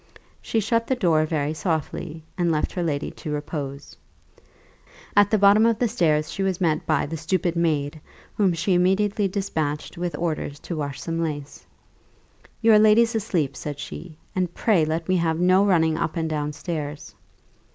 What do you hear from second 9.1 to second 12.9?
despatched with orders to wash some lace: "Your